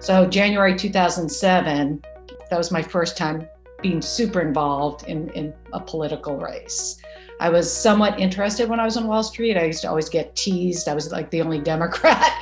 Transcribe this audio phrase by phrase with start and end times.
[0.00, 2.02] So, January 2007,
[2.50, 3.48] that was my first time
[3.82, 7.00] being super involved in, in a political race.
[7.38, 9.58] I was somewhat interested when I was on Wall Street.
[9.58, 10.88] I used to always get teased.
[10.88, 12.32] I was like the only Democrat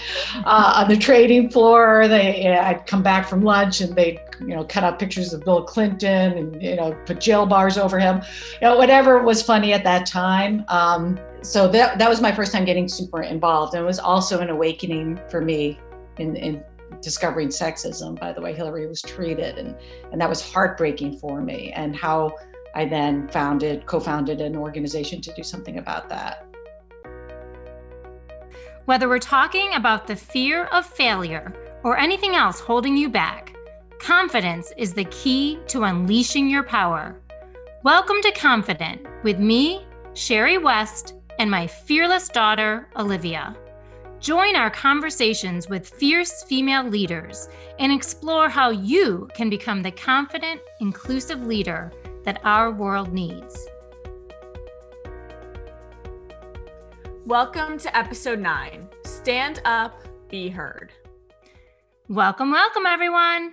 [0.45, 2.06] uh, on the trading floor.
[2.06, 5.32] They, you know, I'd come back from lunch and they'd, you know, cut out pictures
[5.32, 8.23] of Bill Clinton and you know put jail bars over him,
[8.61, 10.64] you know, whatever was funny at that time.
[10.68, 14.41] Um, so that that was my first time getting super involved, and it was also
[14.41, 15.79] an awakening for me
[16.18, 16.62] in in
[17.01, 19.77] discovering sexism by the way Hillary was treated, and
[20.12, 22.35] and that was heartbreaking for me, and how
[22.75, 26.47] I then founded, co founded an organization to do something about that.
[28.87, 31.55] Whether we're talking about the fear of failure
[31.85, 33.55] or anything else holding you back,
[33.99, 37.19] confidence is the key to unleashing your power.
[37.83, 43.57] Welcome to Confident with me, Sherry West, and my fearless daughter, Olivia.
[44.24, 47.46] Join our conversations with fierce female leaders
[47.78, 53.68] and explore how you can become the confident, inclusive leader that our world needs.
[57.26, 60.90] Welcome to episode nine Stand Up, Be Heard.
[62.09, 63.52] Welcome, welcome, everyone.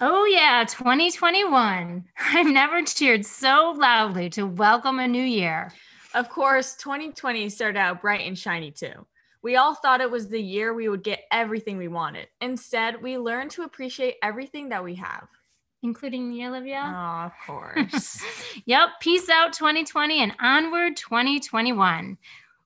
[0.00, 2.02] Oh, yeah, 2021.
[2.18, 5.70] I've never cheered so loudly to welcome a new year.
[6.14, 9.04] Of course, 2020 started out bright and shiny too.
[9.42, 12.28] We all thought it was the year we would get everything we wanted.
[12.40, 15.28] Instead, we learned to appreciate everything that we have
[15.82, 16.82] including me, Olivia.
[16.84, 18.22] Oh, of course.
[18.66, 18.88] yep.
[19.00, 22.18] Peace out 2020 and onward 2021.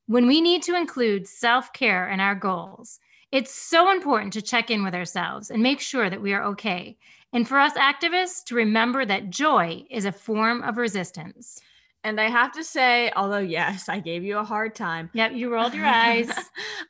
[0.06, 4.70] When we need to include self care in our goals, it's so important to check
[4.70, 6.96] in with ourselves and make sure that we are okay.
[7.32, 11.60] And for us activists to remember that joy is a form of resistance.
[12.04, 15.10] And I have to say, although yes, I gave you a hard time.
[15.12, 16.30] Yep, you rolled your eyes.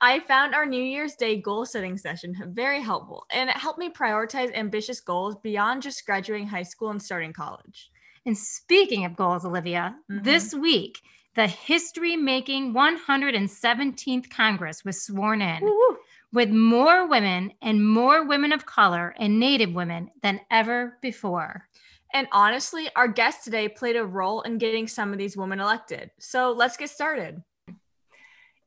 [0.01, 3.91] I found our New Year's Day goal setting session very helpful, and it helped me
[3.91, 7.91] prioritize ambitious goals beyond just graduating high school and starting college.
[8.25, 10.23] And speaking of goals, Olivia, mm-hmm.
[10.23, 11.03] this week
[11.35, 15.97] the history making 117th Congress was sworn in Woo-hoo.
[16.33, 21.69] with more women and more women of color and Native women than ever before.
[22.13, 26.11] And honestly, our guest today played a role in getting some of these women elected.
[26.19, 27.43] So let's get started.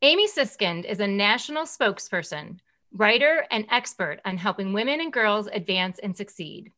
[0.02, 2.58] Amy Siskind is a national spokesperson,
[2.94, 6.72] writer, and expert on helping women and girls advance and succeed.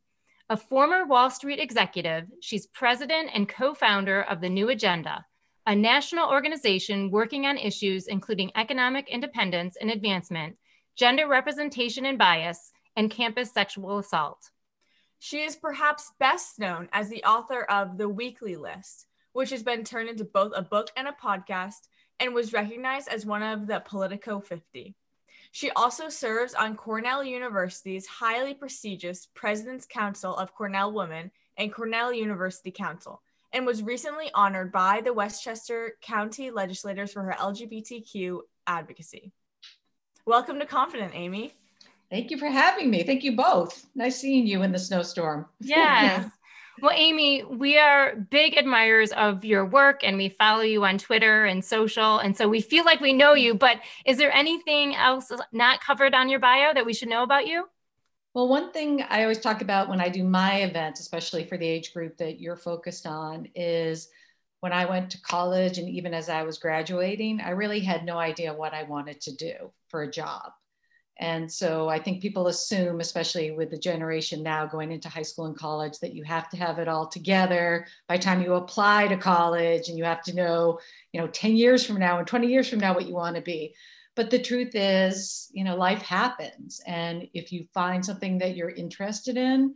[0.50, 5.26] A former Wall Street executive, she's president and co founder of The New Agenda,
[5.66, 10.56] a national organization working on issues including economic independence and advancement,
[10.96, 14.52] gender representation and bias, and campus sexual assault.
[15.20, 19.84] She is perhaps best known as the author of The Weekly List, which has been
[19.84, 21.88] turned into both a book and a podcast
[22.20, 24.96] and was recognized as one of the Politico 50.
[25.52, 32.14] She also serves on Cornell University's highly prestigious President's Council of Cornell Women and Cornell
[32.14, 39.32] University Council, and was recently honored by the Westchester County legislators for her LGBTQ advocacy.
[40.28, 41.56] Welcome to Confident, Amy.
[42.10, 43.04] Thank you for having me.
[43.04, 43.86] Thank you both.
[43.96, 45.46] Nice seeing you in the snowstorm.
[45.60, 46.30] Yes.
[46.82, 51.46] well, Amy, we are big admirers of your work and we follow you on Twitter
[51.46, 52.20] and social.
[52.20, 56.14] And so we feel like we know you, but is there anything else not covered
[56.14, 57.68] on your bio that we should know about you?
[58.34, 61.68] Well, one thing I always talk about when I do my events, especially for the
[61.68, 64.10] age group that you're focused on, is
[64.60, 68.18] when I went to college and even as I was graduating, I really had no
[68.18, 70.52] idea what I wanted to do for a job.
[71.20, 75.48] And so I think people assume, especially with the generation now going into high school
[75.48, 79.18] and college, that you have to have it all together by time you apply to
[79.18, 80.80] college and you have to know,
[81.14, 83.42] you know, 10 years from now and 20 years from now what you want to
[83.42, 83.74] be.
[84.16, 86.82] But the truth is, you know, life happens.
[86.86, 89.76] And if you find something that you're interested in,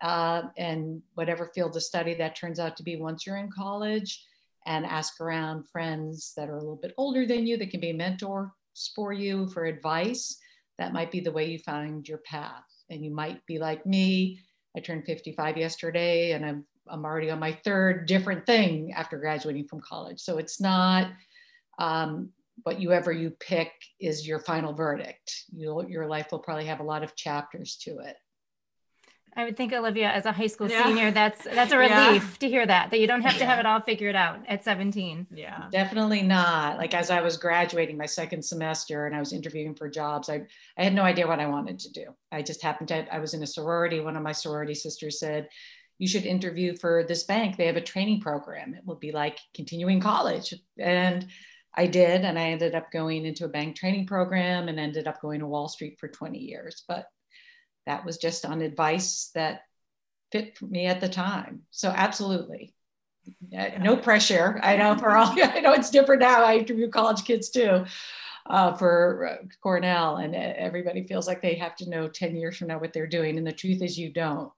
[0.00, 4.24] uh, and whatever field of study that turns out to be once you're in college,
[4.66, 7.92] and ask around friends that are a little bit older than you that can be
[7.92, 8.50] mentors
[8.94, 10.38] for you for advice
[10.78, 12.64] that might be the way you find your path.
[12.90, 14.40] And you might be like me.
[14.76, 19.66] I turned 55 yesterday and I'm, I'm already on my third different thing after graduating
[19.66, 20.20] from college.
[20.20, 21.10] So it's not
[21.78, 22.30] um,
[22.62, 25.44] what you ever you pick is your final verdict.
[25.54, 28.16] You'll, your life will probably have a lot of chapters to it.
[29.38, 30.82] I would think Olivia, as a high school yeah.
[30.82, 32.38] senior, that's that's a relief yeah.
[32.40, 35.28] to hear that that you don't have to have it all figured out at 17.
[35.32, 36.76] Yeah, definitely not.
[36.76, 40.42] Like as I was graduating my second semester and I was interviewing for jobs, I
[40.76, 42.06] I had no idea what I wanted to do.
[42.32, 44.00] I just happened to I was in a sorority.
[44.00, 45.48] One of my sorority sisters said,
[45.98, 47.56] "You should interview for this bank.
[47.56, 48.74] They have a training program.
[48.74, 51.28] It will be like continuing college." And
[51.76, 55.20] I did, and I ended up going into a bank training program and ended up
[55.20, 56.82] going to Wall Street for 20 years.
[56.88, 57.06] But
[57.88, 59.62] that was just on advice that
[60.30, 61.62] fit me at the time.
[61.70, 62.74] So absolutely.
[63.50, 64.60] No pressure.
[64.62, 66.44] I know for all, I know it's different now.
[66.44, 67.86] I interview college kids too
[68.48, 72.68] uh, for uh, Cornell, and everybody feels like they have to know 10 years from
[72.68, 73.38] now what they're doing.
[73.38, 74.52] And the truth is, you don't.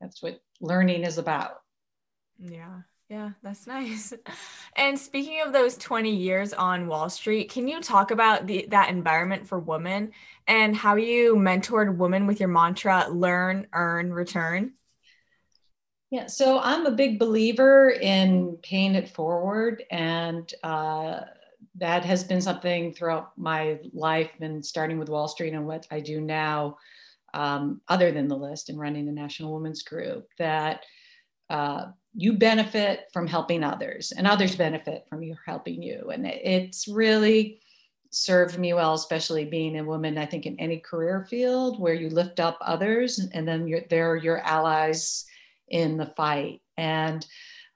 [0.00, 1.62] That's what learning is about.
[2.38, 2.80] Yeah.
[3.14, 4.12] Yeah, that's nice.
[4.74, 8.90] And speaking of those 20 years on Wall Street, can you talk about the, that
[8.90, 10.10] environment for women
[10.48, 14.72] and how you mentored women with your mantra learn, earn, return?
[16.10, 19.84] Yeah, so I'm a big believer in paying it forward.
[19.92, 21.20] And uh,
[21.76, 26.00] that has been something throughout my life and starting with Wall Street and what I
[26.00, 26.78] do now,
[27.32, 30.84] um, other than the list and running the National Women's Group, that
[31.48, 36.10] uh, you benefit from helping others and others benefit from you helping you.
[36.12, 37.60] And it's really
[38.10, 42.08] served me well, especially being a woman, I think in any career field where you
[42.08, 45.26] lift up others and then you're, they're your allies
[45.68, 46.60] in the fight.
[46.76, 47.26] And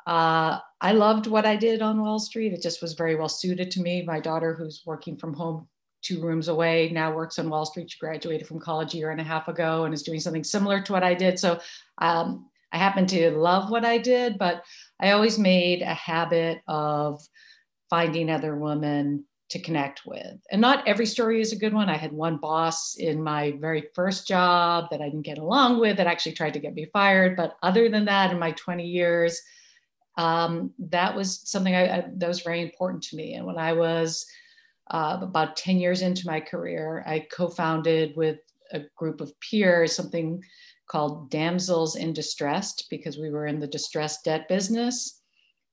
[0.06, 2.52] uh, I loved what I did on Wall Street.
[2.52, 4.02] It just was very well suited to me.
[4.02, 5.66] My daughter, who's working from home
[6.00, 7.90] two rooms away, now works on Wall Street.
[7.90, 10.80] She graduated from college a year and a half ago and is doing something similar
[10.80, 11.38] to what I did.
[11.40, 11.58] So
[11.98, 14.62] um, I happen to love what I did, but
[15.00, 17.20] I always made a habit of
[17.88, 20.36] finding other women to connect with.
[20.50, 21.88] And not every story is a good one.
[21.88, 25.96] I had one boss in my very first job that I didn't get along with
[25.96, 27.36] that actually tried to get me fired.
[27.36, 29.40] But other than that, in my 20 years,
[30.18, 33.34] um, that was something I, I, that was very important to me.
[33.34, 34.26] And when I was
[34.90, 38.38] uh, about 10 years into my career, I co founded with
[38.72, 40.42] a group of peers something
[40.88, 45.18] called Damsels in Distress because we were in the distressed debt business.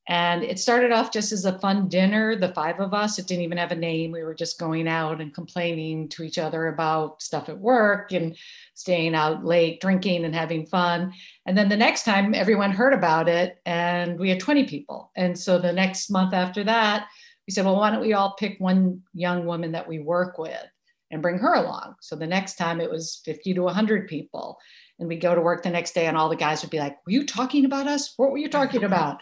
[0.08, 3.18] And it started off just as a fun dinner, the five of us.
[3.18, 4.12] It didn't even have a name.
[4.12, 8.38] We were just going out and complaining to each other about stuff at work and
[8.76, 11.12] staying out late, drinking and having fun.
[11.48, 15.12] And then the next time, everyone heard about it, and we had 20 people.
[15.16, 17.08] And so the next month after that,
[17.48, 20.66] we said, well, why don't we all pick one young woman that we work with
[21.10, 21.96] and bring her along?
[22.02, 24.60] So the next time it was 50 to 100 people
[25.00, 26.98] and we go to work the next day and all the guys would be like
[27.06, 28.14] were you talking about us?
[28.18, 29.22] What were you talking about?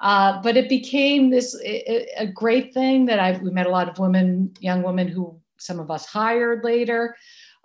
[0.00, 3.88] Uh, but it became this a, a great thing that i we met a lot
[3.88, 7.16] of women young women who some of us hired later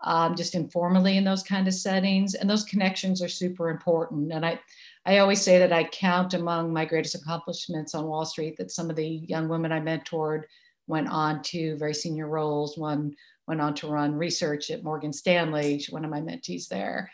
[0.04, 4.34] um, just informally in those kind of settings and those connections are super important.
[4.34, 4.60] And i
[5.06, 8.90] i always say that i count among my greatest accomplishments on wall street that some
[8.90, 10.44] of the young women i mentored
[10.88, 13.14] went on to very senior roles one
[13.48, 17.12] went on to run research at morgan stanley one of my mentees there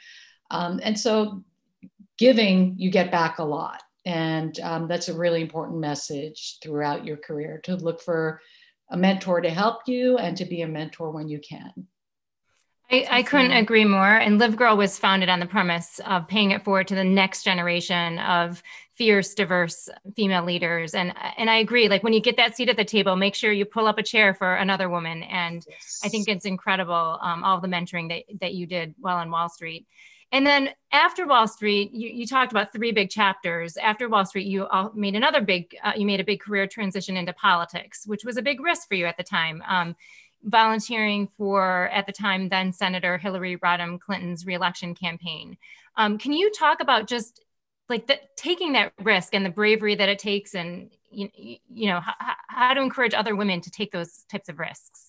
[0.51, 1.43] um, and so
[2.17, 3.81] giving, you get back a lot.
[4.05, 8.41] And um, that's a really important message throughout your career to look for
[8.89, 11.87] a mentor to help you and to be a mentor when you can.
[12.91, 14.17] I, I, couldn't agree more.
[14.17, 17.43] And Live Girl was founded on the premise of paying it forward to the next
[17.43, 18.63] generation of
[18.95, 20.95] fierce, diverse female leaders.
[20.95, 21.87] And and I agree.
[21.87, 24.03] Like when you get that seat at the table, make sure you pull up a
[24.03, 25.21] chair for another woman.
[25.21, 26.01] And yes.
[26.03, 29.49] I think it's incredible um, all the mentoring that that you did while on Wall
[29.49, 29.85] Street.
[30.31, 33.77] And then after Wall Street, you, you talked about three big chapters.
[33.77, 37.33] After Wall Street, you made another big, uh, you made a big career transition into
[37.33, 39.63] politics, which was a big risk for you at the time.
[39.67, 39.95] Um,
[40.43, 45.57] volunteering for, at the time, then Senator Hillary Rodham Clinton's reelection campaign.
[45.97, 47.43] Um, can you talk about just
[47.89, 51.99] like the, taking that risk and the bravery that it takes and, you, you know,
[51.99, 52.13] how,
[52.47, 55.08] how to encourage other women to take those types of risks?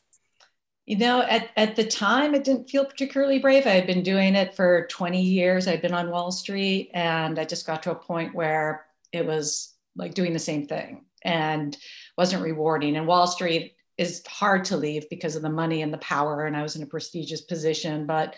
[0.91, 3.65] You know, at, at the time, it didn't feel particularly brave.
[3.65, 5.69] I had been doing it for 20 years.
[5.69, 9.73] I'd been on Wall Street, and I just got to a point where it was
[9.95, 11.77] like doing the same thing and
[12.19, 12.97] wasn't rewarding.
[12.97, 16.47] And Wall Street is hard to leave because of the money and the power.
[16.47, 18.35] And I was in a prestigious position, but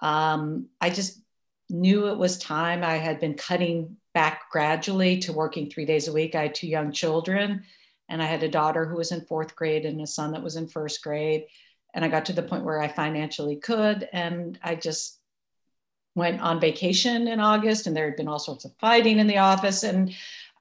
[0.00, 1.20] um, I just
[1.68, 2.82] knew it was time.
[2.82, 6.34] I had been cutting back gradually to working three days a week.
[6.34, 7.64] I had two young children,
[8.08, 10.56] and I had a daughter who was in fourth grade and a son that was
[10.56, 11.44] in first grade
[11.94, 14.08] and I got to the point where I financially could.
[14.12, 15.18] And I just
[16.14, 19.38] went on vacation in August, and there had been all sorts of fighting in the
[19.38, 19.82] office.
[19.82, 20.14] And,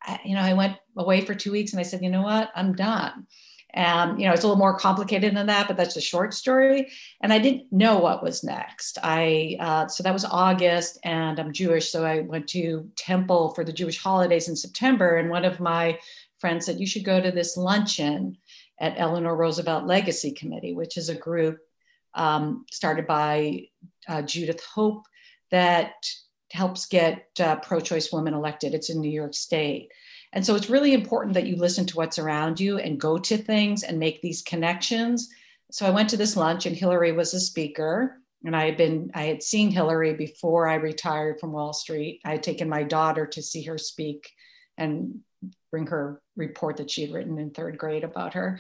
[0.04, 2.52] I, you know, I went away for two weeks and I said, you know what,
[2.56, 3.28] I'm done.
[3.74, 6.90] And, you know, it's a little more complicated than that, but that's a short story.
[7.22, 8.98] And I didn't know what was next.
[9.02, 11.90] I, uh, so that was August, and I'm Jewish.
[11.90, 15.18] So I went to temple for the Jewish holidays in September.
[15.18, 15.98] And one of my
[16.40, 18.38] friends said, you should go to this luncheon
[18.82, 21.60] at Eleanor Roosevelt Legacy Committee, which is a group
[22.16, 23.68] um, started by
[24.10, 25.06] uh, Judith Hope
[25.52, 25.94] that
[26.52, 28.74] helps get uh, pro choice women elected.
[28.74, 29.92] It's in New York State.
[30.34, 33.38] And so it's really important that you listen to what's around you and go to
[33.38, 35.30] things and make these connections.
[35.72, 39.12] So I went to this lunch and Hillary was a speaker and I had been,
[39.14, 42.22] I had seen Hillary before I retired from Wall Street.
[42.26, 44.32] I had taken my daughter to see her speak
[44.78, 45.20] and
[45.72, 48.60] bring her report that she had written in third grade about her.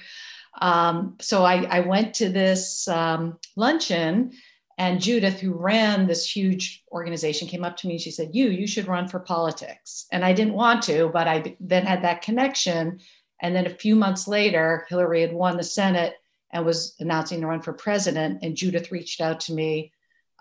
[0.62, 4.32] Um, so I, I, went to this um, luncheon
[4.82, 8.50] and Judith, who ran this huge organization, came up to me and she said, You,
[8.50, 10.08] you should run for politics.
[10.12, 13.00] And I didn't want to, but I then had that connection.
[13.42, 16.16] And then a few months later, Hillary had won the Senate
[16.52, 18.40] and was announcing to run for president.
[18.42, 19.92] And Judith reached out to me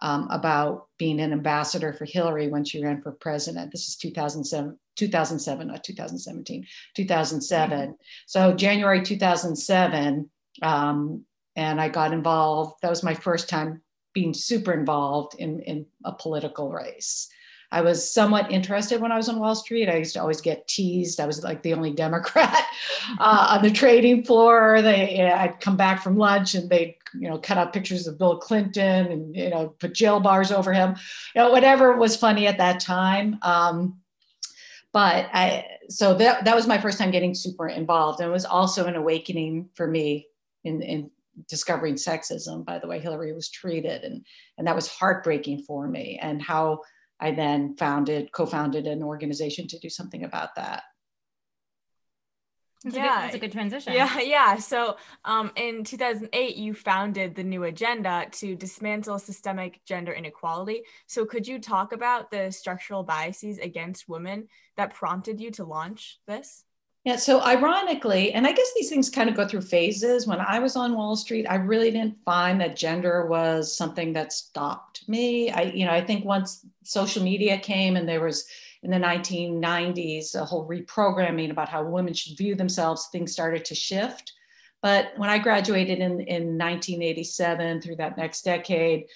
[0.00, 3.70] um, about being an ambassador for Hillary when she ran for president.
[3.70, 7.80] This is 2007, 2007, not 2017, 2007.
[7.80, 7.92] Mm-hmm.
[8.26, 10.30] So January 2007,
[10.62, 11.24] um,
[11.56, 12.76] and I got involved.
[12.82, 17.28] That was my first time being super involved in, in a political race.
[17.72, 19.88] I was somewhat interested when I was on Wall Street.
[19.88, 21.20] I used to always get teased.
[21.20, 22.64] I was like the only Democrat
[23.18, 24.82] uh, on the trading floor.
[24.82, 28.06] They, you know, I'd come back from lunch and they'd, you know, cut out pictures
[28.06, 30.96] of Bill Clinton and you know put jail bars over him,
[31.34, 33.38] you know, whatever was funny at that time.
[33.42, 33.99] Um,
[34.92, 38.44] but I, so that that was my first time getting super involved, and it was
[38.44, 40.26] also an awakening for me
[40.64, 41.10] in in
[41.48, 44.24] discovering sexism by the way Hillary was treated, and
[44.58, 46.80] and that was heartbreaking for me, and how
[47.20, 50.82] I then founded, co-founded an organization to do something about that.
[52.84, 53.92] That's yeah, a good, that's a good transition.
[53.92, 54.56] Yeah, yeah.
[54.56, 54.96] So,
[55.26, 60.82] um, in 2008, you founded the New Agenda to dismantle systemic gender inequality.
[61.06, 66.20] So, could you talk about the structural biases against women that prompted you to launch
[66.26, 66.64] this?
[67.04, 70.26] Yeah, so ironically, and I guess these things kind of go through phases.
[70.26, 74.34] When I was on Wall Street, I really didn't find that gender was something that
[74.34, 75.50] stopped me.
[75.50, 78.46] I, you know, I think once social media came and there was
[78.82, 83.74] in the 1990s a whole reprogramming about how women should view themselves, things started to
[83.74, 84.32] shift.
[84.82, 89.06] But when I graduated in, in 1987 through that next decade,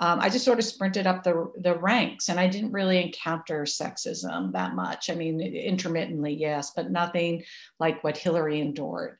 [0.00, 3.62] um, I just sort of sprinted up the, the ranks and I didn't really encounter
[3.62, 5.08] sexism that much.
[5.08, 7.44] I mean, intermittently, yes, but nothing
[7.78, 9.18] like what Hillary endured.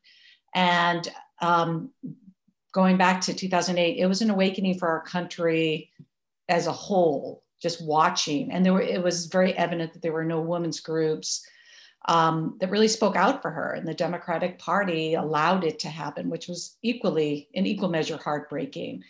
[0.55, 1.09] And
[1.41, 1.91] um,
[2.73, 5.93] going back to 2008, it was an awakening for our country
[6.49, 8.52] as a whole, just watching.
[8.52, 11.42] And there were, it was very evident that there were no women's groups
[12.06, 13.73] um, that really spoke out for her.
[13.73, 19.02] And the Democratic Party allowed it to happen, which was equally, in equal measure, heartbreaking.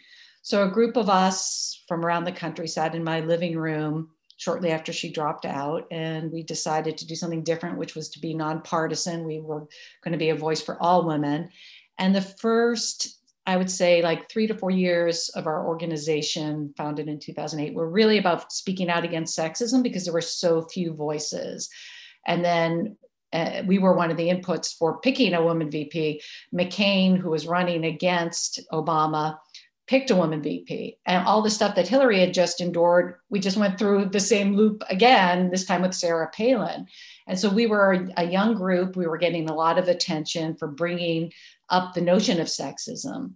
[0.43, 4.71] So a group of us from around the country sat in my living room shortly
[4.71, 8.35] after she dropped out, and we decided to do something different, which was to be
[8.35, 9.25] nonpartisan.
[9.25, 9.67] We were
[10.05, 11.51] going to be a voice for all women.
[11.99, 17.09] And the first, I would say, like three to four years of our organization, founded
[17.09, 21.69] in 2008, were really about speaking out against sexism because there were so few voices.
[22.27, 22.97] And then
[23.35, 26.23] uh, we were one of the inputs for picking a woman VP.
[26.55, 29.37] McCain, who was running against Obama,
[29.87, 30.97] picked a woman VP.
[31.05, 34.57] And all the stuff that Hillary had just endured, we just went through the same
[34.57, 36.87] loop again, this time with Sarah Palin.
[37.27, 38.97] And so we were a young group.
[38.97, 41.33] We were getting a lot of attention for bringing
[41.75, 43.33] up the notion of sexism.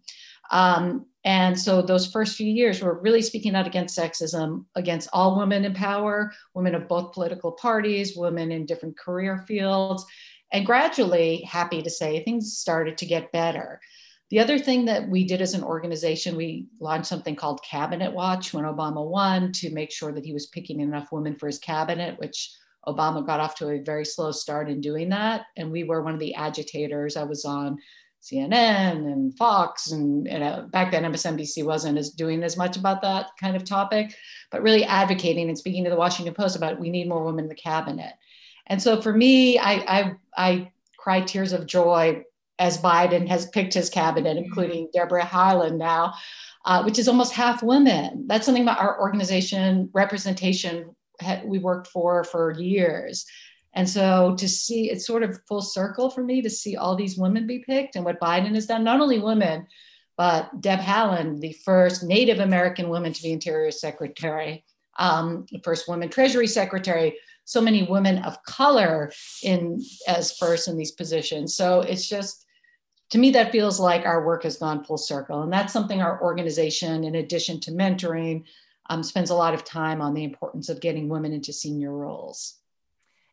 [0.50, 5.38] Um, and so those first few years were really speaking out against sexism, against all
[5.38, 10.06] women in power, women of both political parties, women in different career fields.
[10.52, 13.80] And gradually, happy to say, things started to get better.
[14.30, 18.54] The other thing that we did as an organization, we launched something called Cabinet Watch
[18.54, 22.18] when Obama won to make sure that he was picking enough women for his cabinet,
[22.18, 22.50] which
[22.86, 25.46] Obama got off to a very slow start in doing that.
[25.56, 27.16] And we were one of the agitators.
[27.16, 27.78] I was on
[28.22, 33.00] CNN and Fox, and, and uh, back then MSNBC wasn't as doing as much about
[33.02, 34.14] that kind of topic,
[34.50, 37.48] but really advocating and speaking to the Washington Post about we need more women in
[37.48, 38.12] the cabinet.
[38.66, 42.24] And so for me, I I, I cry tears of joy
[42.58, 44.44] as Biden has picked his cabinet, mm-hmm.
[44.44, 46.14] including Deborah Haaland now,
[46.64, 48.24] uh, which is almost half women.
[48.26, 50.94] That's something that our organization representation
[51.44, 53.26] we worked for for years.
[53.74, 57.16] And so to see it's sort of full circle for me to see all these
[57.16, 59.66] women be picked and what Biden has done, not only women,
[60.16, 64.64] but Deb Haaland, the first Native American woman to be Interior Secretary,
[64.98, 70.76] um, the first woman Treasury Secretary, so many women of color in as first in
[70.76, 71.54] these positions.
[71.54, 72.46] So it's just
[73.10, 75.42] to me, that feels like our work has gone full circle.
[75.42, 78.44] And that's something our organization, in addition to mentoring,
[78.90, 82.57] um, spends a lot of time on the importance of getting women into senior roles.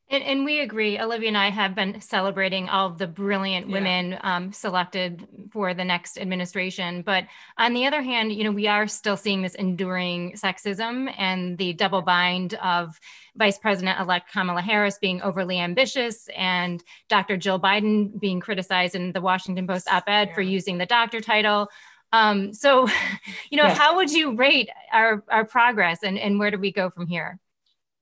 [0.07, 0.99] And, and, we agree.
[0.99, 4.19] Olivia and I have been celebrating all of the brilliant women yeah.
[4.21, 7.01] um, selected for the next administration.
[7.01, 7.25] But
[7.57, 11.73] on the other hand, you know, we are still seeing this enduring sexism and the
[11.73, 12.99] double bind of
[13.35, 17.35] Vice President elect Kamala Harris being overly ambitious and Dr.
[17.35, 20.35] Jill Biden being criticized in the Washington Post op ed yeah.
[20.35, 21.67] for using the doctor title.
[22.13, 22.87] Um, so,
[23.49, 26.91] you know, how would you rate our, our progress and, and where do we go
[26.91, 27.39] from here?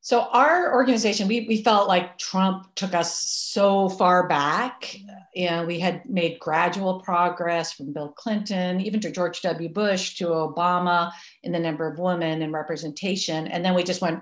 [0.03, 4.97] So our organization, we, we felt like Trump took us so far back.
[5.33, 9.69] and we had made gradual progress from Bill Clinton, even to George W.
[9.69, 11.09] Bush, to Obama
[11.43, 13.47] in the number of women and representation.
[13.47, 14.21] And then we just went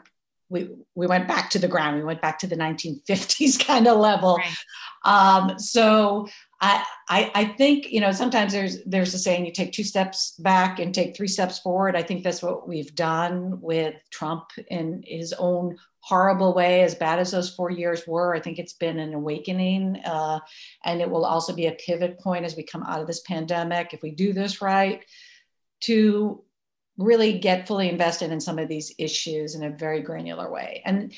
[0.49, 1.95] we, we went back to the ground.
[1.95, 4.35] We went back to the 1950s kind of level.
[4.35, 4.55] Right.
[5.03, 6.27] Um, so
[6.63, 10.79] I, I, think you know sometimes there's there's a saying you take two steps back
[10.79, 11.95] and take three steps forward.
[11.95, 17.17] I think that's what we've done with Trump in his own horrible way, as bad
[17.17, 18.35] as those four years were.
[18.35, 20.39] I think it's been an awakening, uh,
[20.85, 23.93] and it will also be a pivot point as we come out of this pandemic.
[23.93, 25.03] If we do this right,
[25.81, 26.43] to
[26.97, 30.83] really get fully invested in some of these issues in a very granular way.
[30.85, 31.13] And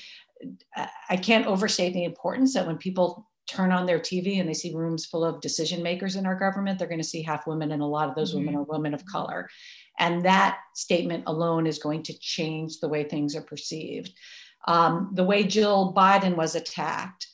[1.10, 4.74] I can't overstate the importance that when people turn on their TV and they see
[4.74, 7.82] rooms full of decision makers in our government, they're going to see half women, and
[7.82, 8.40] a lot of those mm-hmm.
[8.40, 9.50] women are women of color.
[10.00, 14.12] And that statement alone is going to change the way things are perceived.
[14.68, 17.28] Um, the way Jill Biden was attacked,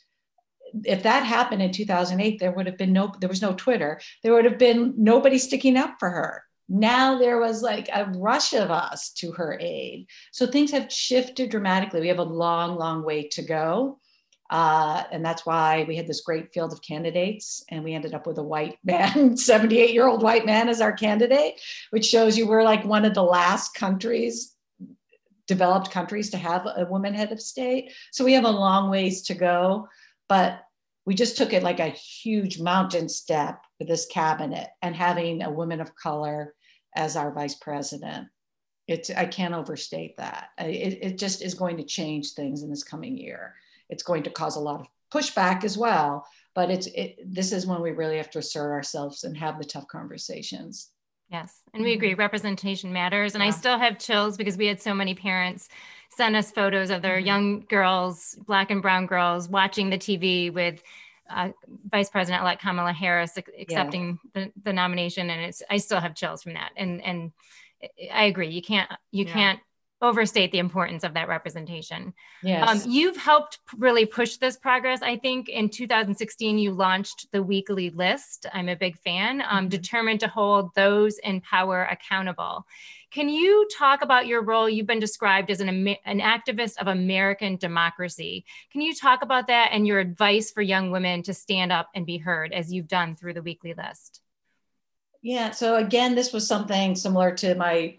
[0.83, 3.99] if that happened in 2008, there would have been no, there was no Twitter.
[4.23, 6.43] There would have been nobody sticking up for her.
[6.67, 10.07] Now there was like a rush of us to her aid.
[10.31, 12.01] So things have shifted dramatically.
[12.01, 13.99] We have a long, long way to go.
[14.49, 18.25] Uh, and that's why we had this great field of candidates, and we ended up
[18.25, 22.47] with a white man, 78 year old white man, as our candidate, which shows you
[22.47, 24.55] we're like one of the last countries,
[25.47, 27.91] developed countries, to have a woman head of state.
[28.11, 29.87] So we have a long ways to go,
[30.27, 30.61] but
[31.05, 35.51] we just took it like a huge mountain step with this cabinet and having a
[35.51, 36.53] woman of color
[36.95, 38.27] as our vice president.
[38.87, 40.49] It's, I can't overstate that.
[40.57, 43.55] It, it just is going to change things in this coming year.
[43.89, 47.65] It's going to cause a lot of pushback as well, but it's it, this is
[47.65, 50.89] when we really have to assert ourselves and have the tough conversations.
[51.29, 52.15] Yes, and we agree.
[52.15, 53.49] Representation matters, and yeah.
[53.49, 55.69] I still have chills because we had so many parents
[56.15, 57.27] send us photos of their mm-hmm.
[57.27, 60.81] young girls, black and brown girls, watching the TV with
[61.29, 61.49] uh,
[61.89, 64.45] Vice President elect Kamala Harris accepting yeah.
[64.45, 66.71] the, the nomination, and it's I still have chills from that.
[66.75, 67.31] And and
[68.11, 69.33] I agree, you can't you yeah.
[69.33, 69.59] can't
[70.01, 72.13] overstate the importance of that representation.
[72.41, 72.85] Yes.
[72.85, 75.01] Um, you've helped really push this progress.
[75.01, 78.45] I think in 2016, you launched the weekly list.
[78.53, 79.67] I'm a big fan, um, mm-hmm.
[79.67, 82.65] determined to hold those in power accountable.
[83.11, 84.69] Can you talk about your role?
[84.69, 88.45] You've been described as an, an activist of American democracy.
[88.71, 92.05] Can you talk about that and your advice for young women to stand up and
[92.05, 94.21] be heard as you've done through the weekly list?
[95.21, 97.97] Yeah, so again, this was something similar to my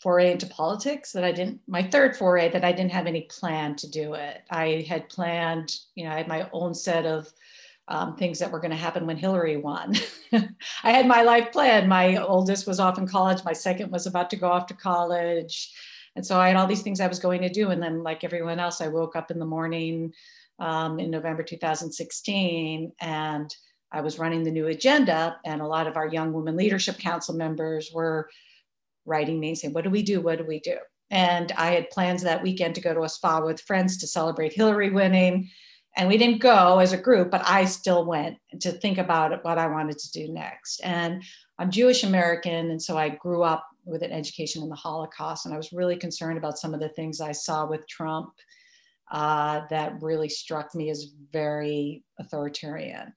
[0.00, 3.74] foray into politics that I didn't, my third foray that I didn't have any plan
[3.76, 4.42] to do it.
[4.50, 7.32] I had planned, you know, I had my own set of
[7.88, 9.94] um, things that were going to happen when Hillary won.
[10.32, 11.88] I had my life planned.
[11.88, 13.44] My oldest was off in college.
[13.44, 15.74] My second was about to go off to college.
[16.14, 17.70] And so I had all these things I was going to do.
[17.70, 20.12] And then, like everyone else, I woke up in the morning
[20.58, 23.56] um, in November 2016 and
[23.90, 25.38] I was running the new agenda.
[25.44, 28.28] And a lot of our Young Women Leadership Council members were
[29.08, 30.20] writing me saying, What do we do?
[30.20, 30.76] What do we do?
[31.10, 34.52] And I had plans that weekend to go to a spa with friends to celebrate
[34.52, 35.50] Hillary winning.
[35.96, 39.58] And we didn't go as a group, but I still went to think about what
[39.58, 40.80] I wanted to do next.
[40.80, 41.22] And
[41.58, 45.54] I'm Jewish American, and so I grew up with an education in the Holocaust, and
[45.54, 48.30] I was really concerned about some of the things I saw with Trump
[49.10, 53.12] uh, that really struck me as very authoritarian.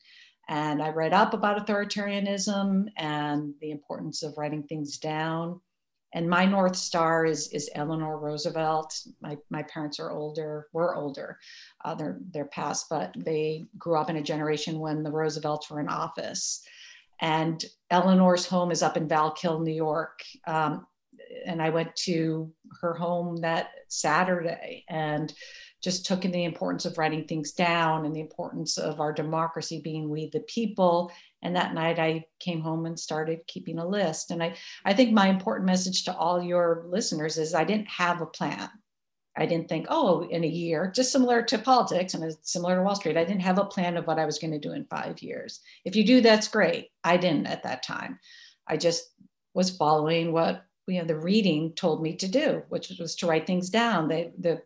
[0.50, 5.62] And I read up about authoritarianism and the importance of writing things down
[6.14, 8.94] and my north star is is Eleanor Roosevelt.
[9.22, 11.40] My my parents are older, were older,
[11.86, 15.80] uh, they're they're past, but they grew up in a generation when the Roosevelts were
[15.80, 16.64] in office,
[17.20, 20.22] and Eleanor's home is up in Valkill, New York.
[20.48, 20.86] Um,
[21.46, 25.34] and I went to her home that Saturday and
[25.82, 29.82] just took in the importance of writing things down and the importance of our democracy
[29.84, 34.32] being we the people and that night I came home and started keeping a list.
[34.32, 38.22] And I, I think my important message to all your listeners is I didn't have
[38.22, 38.70] a plan.
[39.38, 42.96] I didn't think, oh, in a year, just similar to politics and similar to Wall
[42.96, 45.22] Street, I didn't have a plan of what I was going to do in five
[45.22, 45.62] years.
[45.86, 46.90] If you do, that's great.
[47.04, 48.20] I didn't at that time.
[48.68, 49.06] I just
[49.54, 53.48] was following what you know the reading told me to do, which was to write
[53.48, 54.10] things down.
[54.10, 54.62] They, the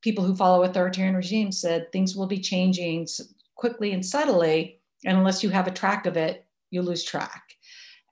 [0.00, 3.06] people who follow authoritarian regimes said things will be changing
[3.54, 7.42] quickly and subtly and unless you have a track of it, you lose track.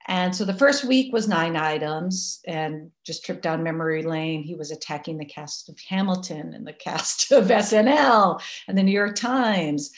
[0.09, 4.43] And so the first week was nine items and just trip down memory lane.
[4.43, 8.93] He was attacking the cast of Hamilton and the cast of SNL and the New
[8.93, 9.93] York Times.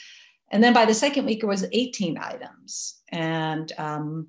[0.51, 2.99] And then by the second week, it was 18 items.
[3.07, 4.27] And um,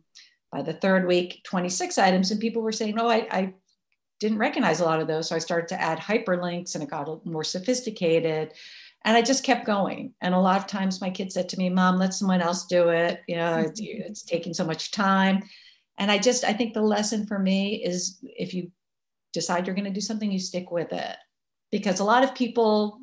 [0.53, 2.31] By the third week, 26 items.
[2.31, 3.55] And people were saying, oh, I, I
[4.21, 5.29] didn't recognize a lot of those.
[5.29, 8.53] So I started to add hyperlinks and it got more sophisticated.
[9.05, 10.15] And I just kept going.
[10.21, 12.91] And a lot of times my kids said to me, Mom, let someone else do
[12.91, 13.21] it.
[13.27, 14.03] You know, it's, mm-hmm.
[14.03, 15.43] it's taking so much time.
[15.99, 18.71] And I just, I think the lesson for me is if you
[19.33, 21.17] decide you're going to do something, you stick with it.
[21.71, 23.01] Because a lot of people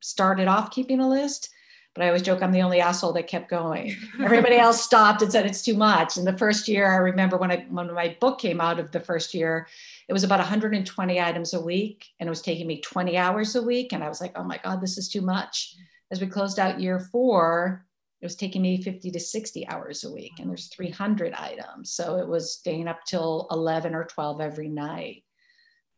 [0.00, 1.50] started off keeping a list,
[1.94, 3.94] but I always joke I'm the only asshole that kept going.
[4.22, 6.16] Everybody else stopped and said it's too much.
[6.16, 9.00] And the first year, I remember when I when my book came out of the
[9.00, 9.66] first year,
[10.08, 13.62] it was about 120 items a week, and it was taking me 20 hours a
[13.62, 13.92] week.
[13.92, 15.74] And I was like, oh my god, this is too much.
[16.10, 17.86] As we closed out year four,
[18.20, 22.16] it was taking me 50 to 60 hours a week, and there's 300 items, so
[22.16, 25.24] it was staying up till 11 or 12 every night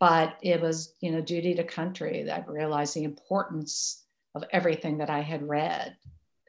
[0.00, 5.10] but it was you know duty to country that realized the importance of everything that
[5.10, 5.96] I had read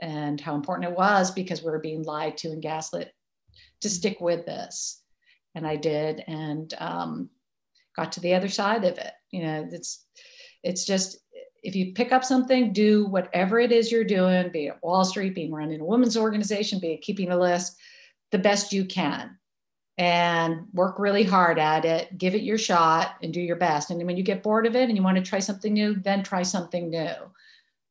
[0.01, 3.13] and how important it was because we were being lied to and gaslit
[3.81, 5.01] to stick with this
[5.53, 7.29] and I did and um,
[7.95, 10.05] got to the other side of it you know it's
[10.63, 11.17] it's just
[11.63, 15.35] if you pick up something do whatever it is you're doing be it wall street
[15.35, 17.77] being running a women's organization be it keeping a list
[18.31, 19.37] the best you can
[19.97, 23.91] and work really hard at it, give it your shot and do your best.
[23.91, 26.23] And when you get bored of it and you want to try something new, then
[26.23, 27.13] try something new.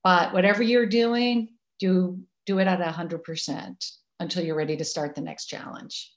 [0.03, 5.23] But whatever you're doing, do do it at 100% until you're ready to start the
[5.23, 6.14] next challenge.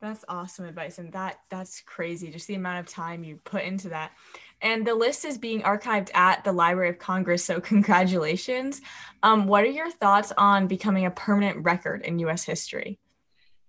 [0.00, 3.88] That's awesome advice and that that's crazy just the amount of time you put into
[3.88, 4.12] that.
[4.60, 8.82] And the list is being archived at the Library of Congress, so congratulations.
[9.22, 12.98] Um, what are your thoughts on becoming a permanent record in US history?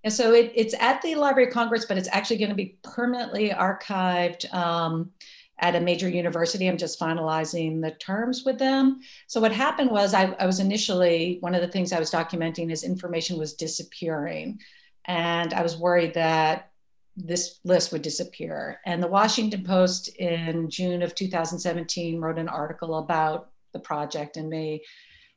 [0.03, 2.77] And so it, it's at the Library of Congress, but it's actually going to be
[2.83, 5.11] permanently archived um,
[5.59, 6.67] at a major university.
[6.67, 8.99] I'm just finalizing the terms with them.
[9.27, 12.71] So what happened was I, I was initially, one of the things I was documenting
[12.71, 14.59] is information was disappearing.
[15.07, 16.71] And I was worried that
[17.15, 18.79] this list would disappear.
[18.85, 24.49] And the Washington Post in June of 2017 wrote an article about the project and
[24.49, 24.83] me.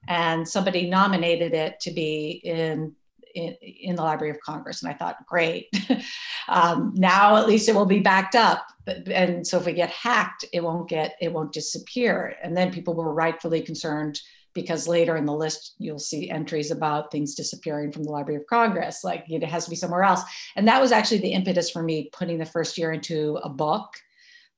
[0.08, 2.94] And somebody nominated it to be in
[3.34, 4.82] in, in the Library of Congress.
[4.82, 5.68] And I thought, great.
[6.48, 8.66] um, now at least it will be backed up.
[8.86, 12.36] And so if we get hacked, it won't get, it won't disappear.
[12.42, 14.20] And then people were rightfully concerned
[14.54, 18.46] because later in the list you'll see entries about things disappearing from the Library of
[18.46, 20.22] Congress, like it has to be somewhere else.
[20.56, 23.94] And that was actually the impetus for me putting the first year into a book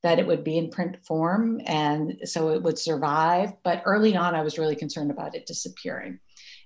[0.02, 3.52] that it would be in print form and so it would survive.
[3.62, 6.18] But early on, I was really concerned about it disappearing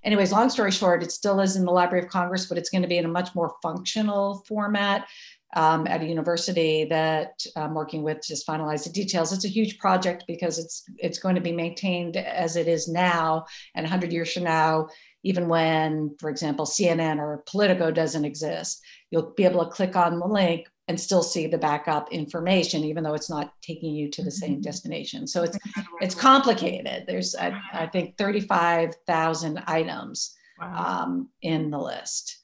[0.03, 2.81] anyways, long story short, it still is in the Library of Congress, but it's going
[2.81, 5.07] to be in a much more functional format
[5.55, 9.31] um, at a university that I'm working with to just finalize the details.
[9.31, 13.45] It's a huge project because it's it's going to be maintained as it is now,
[13.75, 14.87] and 100 years from now,
[15.23, 20.19] even when, for example, CNN or Politico doesn't exist, you'll be able to click on
[20.19, 24.23] the link, and still see the backup information, even though it's not taking you to
[24.23, 24.61] the same mm-hmm.
[24.61, 25.27] destination.
[25.27, 25.57] So it's
[26.01, 27.03] it's complicated.
[27.07, 31.03] There's I, I think 35,000 items wow.
[31.03, 32.37] um, in the list.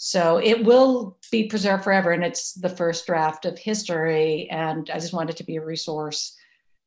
[0.00, 4.48] So it will be preserved forever, and it's the first draft of history.
[4.48, 6.36] And I just wanted to be a resource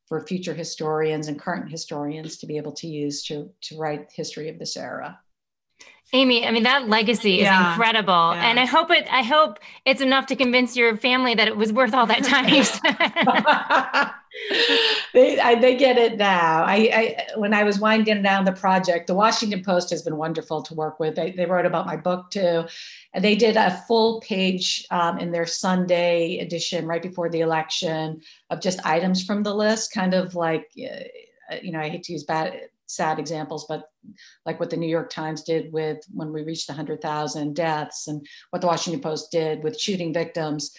[0.08, 4.48] for future historians and current historians to be able to use to to write history
[4.48, 5.20] of this era.
[6.14, 7.72] Amy, I mean that legacy is yeah.
[7.72, 8.48] incredible, yeah.
[8.48, 9.06] and I hope it.
[9.10, 12.48] I hope it's enough to convince your family that it was worth all that time
[12.48, 12.96] you spent.
[15.12, 16.64] they I, they get it now.
[16.64, 20.62] I, I, when I was winding down the project, the Washington Post has been wonderful
[20.62, 21.14] to work with.
[21.16, 22.64] They, they wrote about my book too,
[23.12, 28.22] and they did a full page um, in their Sunday edition right before the election
[28.50, 30.70] of just items from the list, kind of like.
[30.78, 31.04] Uh,
[31.62, 33.90] you know, I hate to use bad sad examples, but
[34.44, 38.26] like what the New York Times did with when we reached the 100,000 deaths and
[38.50, 40.74] what the Washington Post did with shooting victims,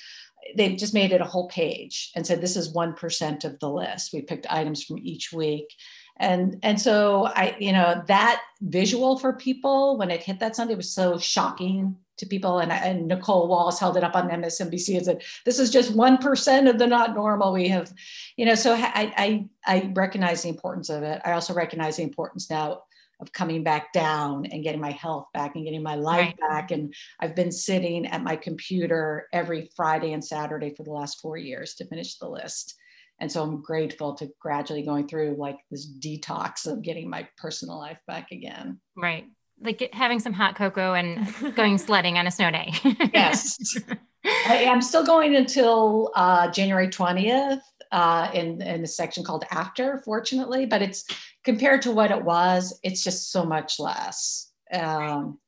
[0.56, 4.13] they just made it a whole page and said, this is 1% of the list.
[4.13, 5.73] We picked items from each week.
[6.17, 10.75] And, and so I, you know, that visual for people when it hit that Sunday
[10.75, 12.60] was so shocking to people.
[12.60, 16.69] And, and Nicolle Wallace held it up on MSNBC and said, this is just 1%
[16.69, 17.91] of the not normal we have,
[18.38, 21.21] you know, so I, I, I recognize the importance of it.
[21.25, 22.84] I also recognize the importance now
[23.19, 26.49] of coming back down and getting my health back and getting my life right.
[26.49, 26.71] back.
[26.71, 31.38] And I've been sitting at my computer every Friday and Saturday for the last four
[31.38, 32.76] years to finish the list.
[33.19, 37.78] And so I'm grateful to gradually going through like this detox of getting my personal
[37.78, 38.80] life back again.
[38.97, 39.26] Right
[39.62, 42.73] like having some hot cocoa and going sledding on a snow day.
[43.13, 43.58] yes.
[44.25, 50.01] I, am still going until uh, January 20th uh, in, in a section called After,
[50.05, 51.05] fortunately, but it's
[51.43, 54.51] compared to what it was, it's just so much less.
[54.71, 55.39] Um,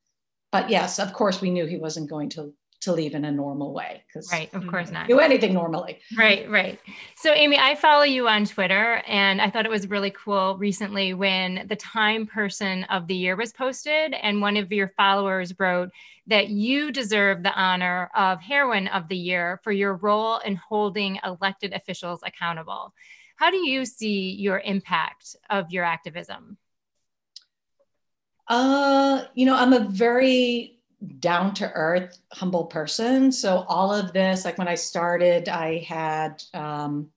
[0.51, 3.73] but yes, of course, we knew he wasn't going to to leave in a normal
[3.73, 5.07] way because right of course not.
[5.07, 5.99] do anything normally.
[6.17, 6.79] Right right.
[7.15, 11.13] So amy i follow you on twitter and i thought it was really cool recently
[11.13, 15.89] when the time person of the year was posted and one of your followers wrote
[16.27, 21.19] that you deserve the honor of heroine of the year for your role in holding
[21.23, 22.93] elected officials accountable.
[23.35, 26.57] How do you see your impact of your activism?
[28.47, 30.74] Uh you know i'm a very
[31.19, 33.31] down to earth, humble person.
[33.31, 37.09] So all of this, like when I started, I had, um,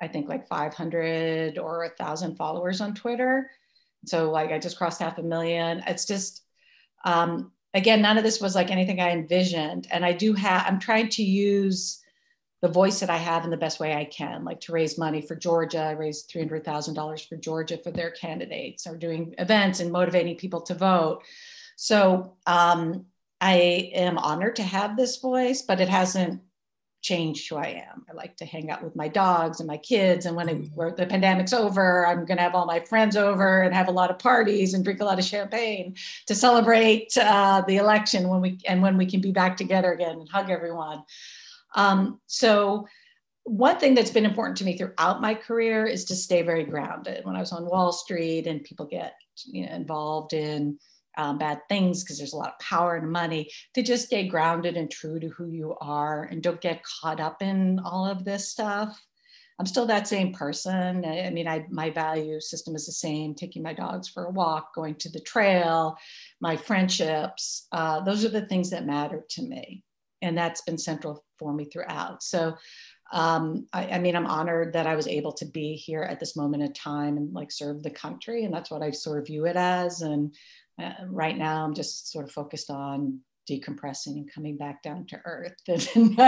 [0.00, 3.50] I think like 500 or a thousand followers on Twitter.
[4.04, 5.82] So like I just crossed half a million.
[5.86, 6.42] It's just,
[7.04, 9.86] um, again, none of this was like anything I envisioned.
[9.90, 12.02] And I do have, I'm trying to use
[12.62, 15.20] the voice that I have in the best way I can, like to raise money
[15.20, 15.80] for Georgia.
[15.80, 20.74] I raised $300,000 for Georgia for their candidates or doing events and motivating people to
[20.74, 21.22] vote.
[21.76, 23.06] So um,
[23.40, 26.40] I am honored to have this voice, but it hasn't
[27.02, 28.04] changed who I am.
[28.10, 30.26] I like to hang out with my dogs and my kids.
[30.26, 33.62] And when, it, when the pandemic's over, I'm going to have all my friends over
[33.62, 35.94] and have a lot of parties and drink a lot of champagne
[36.26, 40.18] to celebrate uh, the election when we and when we can be back together again
[40.18, 41.04] and hug everyone.
[41.76, 42.88] Um, so
[43.44, 47.24] one thing that's been important to me throughout my career is to stay very grounded.
[47.24, 50.76] When I was on Wall Street and people get you know, involved in
[51.16, 54.76] um, bad things because there's a lot of power and money to just stay grounded
[54.76, 58.48] and true to who you are and don't get caught up in all of this
[58.48, 59.00] stuff.
[59.58, 61.04] I'm still that same person.
[61.04, 64.74] I, mean I, my value system is the same taking my dogs for a walk
[64.74, 65.96] going to the trail
[66.40, 69.82] my friendships uh, those are the things that matter to me.
[70.22, 72.22] And that's been central for me throughout.
[72.22, 72.56] So
[73.12, 76.36] um, I, I, mean, I'm honored that I was able to be here at this
[76.36, 79.46] moment in time and like serve the country, and that's what I sort of view
[79.46, 80.00] it as.
[80.00, 80.34] And
[80.82, 85.20] uh, right now, I'm just sort of focused on decompressing and coming back down to
[85.24, 86.18] earth and,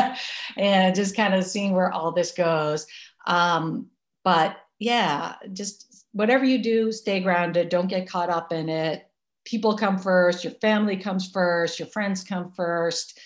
[0.57, 2.87] and just kind of seeing where all this goes.
[3.27, 3.89] Um,
[4.25, 9.05] but yeah, just whatever you do, stay grounded, don't get caught up in it.
[9.45, 13.19] People come first, your family comes first, your friends come first.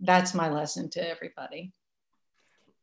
[0.00, 1.72] That's my lesson to everybody.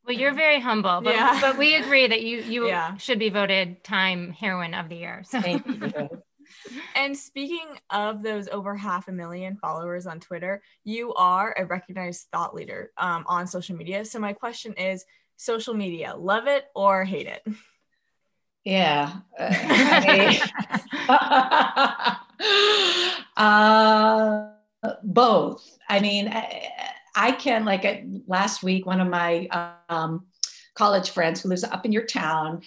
[0.05, 1.39] Well, you're very humble, but, yeah.
[1.39, 2.97] but we agree that you you yeah.
[2.97, 5.21] should be voted Time Heroine of the Year.
[5.25, 5.39] So.
[5.41, 6.23] Thank you.
[6.95, 12.27] And speaking of those over half a million followers on Twitter, you are a recognized
[12.31, 14.05] thought leader um, on social media.
[14.05, 15.05] So my question is,
[15.37, 17.47] social media, love it or hate it?
[18.65, 19.13] Yeah.
[19.39, 20.45] Uh,
[23.37, 24.49] uh,
[25.03, 25.77] both.
[25.87, 26.67] I mean, I,
[27.15, 29.47] I can like last week, one of my
[29.89, 30.25] um,
[30.75, 32.61] college friends who lives up in your town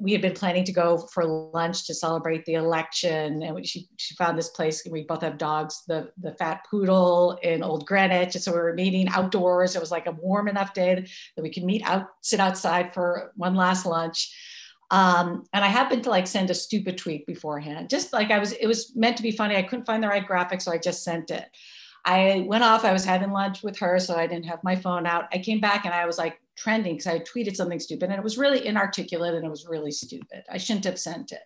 [0.00, 4.14] we had been planning to go for lunch to celebrate the election and she, she
[4.14, 8.44] found this place we both have dogs the the fat poodle in old greenwich and
[8.44, 9.76] so we were meeting outdoors.
[9.76, 13.32] It was like a warm enough day that we could meet out sit outside for
[13.36, 14.34] one last lunch.
[14.90, 17.88] Um, and i happened to like send a stupid tweet beforehand.
[17.88, 19.56] Just like i was it was meant to be funny.
[19.56, 21.48] I couldn't find the right graphic so i just sent it.
[22.06, 25.06] I went off, I was having lunch with her, so I didn't have my phone
[25.06, 25.24] out.
[25.32, 28.24] I came back and I was like trending because I tweeted something stupid and it
[28.24, 30.42] was really inarticulate and it was really stupid.
[30.50, 31.42] I shouldn't have sent it.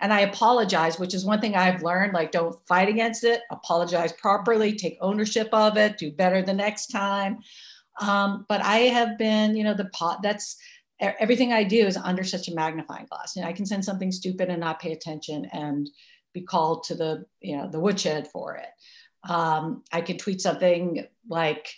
[0.00, 4.12] And I apologize, which is one thing I've learned like, don't fight against it, apologize
[4.12, 7.38] properly, take ownership of it, do better the next time.
[8.00, 10.56] Um, but I have been, you know, the pot that's
[11.00, 13.36] everything I do is under such a magnifying glass.
[13.36, 15.88] And I can send something stupid and not pay attention and
[16.32, 18.68] be called to the, you know, the woodshed for it.
[19.28, 21.68] Um, I could tweet something like,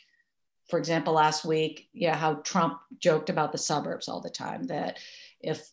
[0.70, 4.98] for example, last week, yeah, how Trump joked about the suburbs all the time that
[5.40, 5.68] if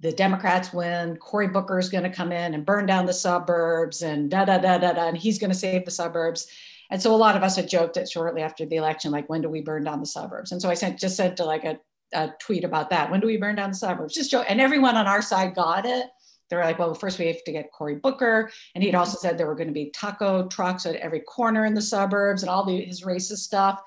[0.00, 4.02] the Democrats win, Cory Booker is going to come in and burn down the suburbs
[4.02, 6.48] and da da da da da, and he's going to save the suburbs.
[6.90, 9.42] And so a lot of us had joked that shortly after the election, like, when
[9.42, 10.52] do we burn down the suburbs?
[10.52, 11.78] And so I sent just sent to like a,
[12.14, 13.10] a tweet about that.
[13.10, 14.14] When do we burn down the suburbs?
[14.14, 14.46] Just joke.
[14.48, 16.06] And everyone on our side got it
[16.48, 18.50] they were like, well, first we have to get Cory Booker.
[18.74, 21.74] And he'd also said there were going to be taco trucks at every corner in
[21.74, 23.82] the suburbs and all the, his racist stuff.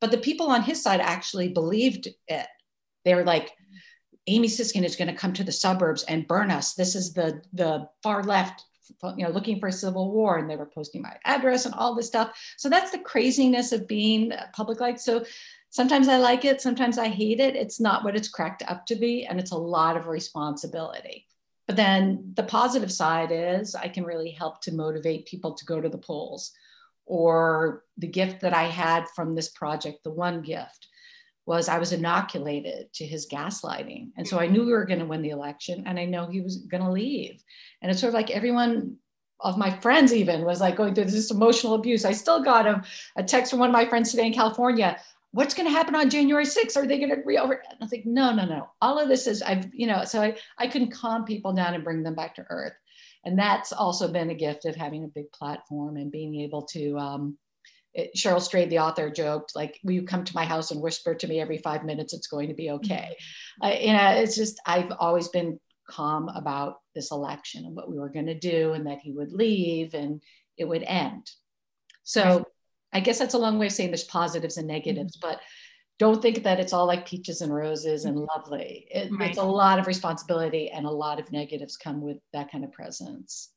[0.00, 2.46] But the people on his side actually believed it.
[3.04, 3.52] They were like,
[4.26, 6.74] Amy Siskind is going to come to the suburbs and burn us.
[6.74, 8.64] This is the, the far left,
[9.16, 10.38] you know, looking for a civil war.
[10.38, 12.36] And they were posting my address and all this stuff.
[12.56, 14.98] So that's the craziness of being public like.
[14.98, 15.24] So
[15.70, 17.54] sometimes I like it, sometimes I hate it.
[17.54, 19.24] It's not what it's cracked up to be.
[19.26, 21.26] And it's a lot of responsibility.
[21.66, 25.80] But then the positive side is I can really help to motivate people to go
[25.80, 26.52] to the polls.
[27.06, 30.88] Or the gift that I had from this project, the one gift,
[31.46, 34.10] was I was inoculated to his gaslighting.
[34.16, 36.40] And so I knew we were going to win the election and I know he
[36.40, 37.42] was going to leave.
[37.80, 38.96] And it's sort of like everyone
[39.40, 42.04] of my friends even was like going through this emotional abuse.
[42.04, 42.82] I still got a,
[43.16, 44.98] a text from one of my friends today in California.
[45.30, 46.76] What's going to happen on January 6th?
[46.76, 47.36] Are they going to re?
[47.36, 48.70] I was like, no, no, no.
[48.80, 51.84] All of this is I've, you know, so I, I can calm people down and
[51.84, 52.72] bring them back to earth.
[53.24, 56.98] And that's also been a gift of having a big platform and being able to,
[56.98, 57.38] um,
[57.94, 61.14] it, Cheryl Strayed, the author, joked like, "Will you come to my house and whisper
[61.14, 62.12] to me every five minutes?
[62.12, 63.16] It's going to be okay."
[63.62, 63.66] Mm-hmm.
[63.66, 67.98] Uh, you know, it's just I've always been calm about this election and what we
[67.98, 70.22] were going to do, and that he would leave and
[70.58, 71.30] it would end.
[72.02, 72.44] So,
[72.92, 75.30] I guess that's a long way of saying there's positives and negatives, mm-hmm.
[75.30, 75.40] but
[75.98, 78.26] don't think that it's all like peaches and roses and mm-hmm.
[78.36, 78.86] lovely.
[78.90, 79.30] It, right.
[79.30, 82.72] It's a lot of responsibility and a lot of negatives come with that kind of
[82.72, 83.50] presence.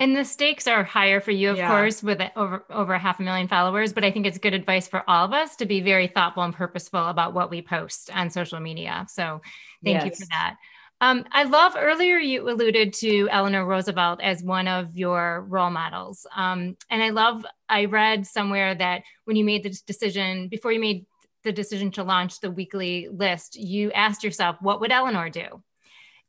[0.00, 1.68] And the stakes are higher for you, of yeah.
[1.68, 3.92] course, with over over half a million followers.
[3.92, 6.54] But I think it's good advice for all of us to be very thoughtful and
[6.54, 9.06] purposeful about what we post on social media.
[9.08, 9.40] So
[9.84, 10.04] thank yes.
[10.04, 10.56] you for that.
[11.00, 16.26] Um, I love earlier you alluded to Eleanor Roosevelt as one of your role models.
[16.34, 20.80] Um, and I love, I read somewhere that when you made the decision, before you
[20.80, 21.06] made
[21.48, 25.62] the decision to launch the weekly list, you asked yourself, what would Eleanor do?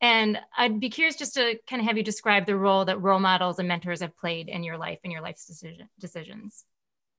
[0.02, 3.20] And I'd be curious just to kind of have you describe the role that role
[3.20, 6.64] models and mentors have played in your life and your life's decision, decisions.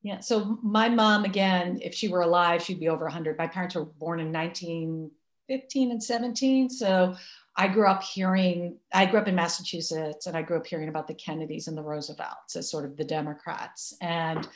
[0.02, 0.20] Yeah.
[0.20, 3.36] So my mom, again, if she were alive, she'd be over 100.
[3.36, 6.70] My parents were born in 1915 and 17.
[6.70, 7.14] So
[7.54, 11.06] I grew up hearing, I grew up in Massachusetts and I grew up hearing about
[11.06, 13.94] the Kennedys and the Roosevelts as sort of the Democrats.
[14.00, 14.48] And